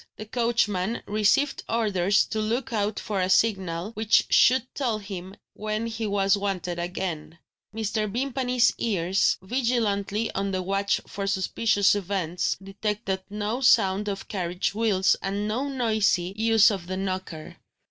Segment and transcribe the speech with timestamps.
[0.17, 5.85] The coachman received orders to look out for a signal, which should tell him when
[5.85, 7.37] he was wanted again.
[7.71, 8.11] Mr.
[8.11, 15.15] Vimpany's ears, vigilantly on the watch for suspicious events, detected no sound of carriage wheels
[15.21, 17.57] and no noisy use of the knocker.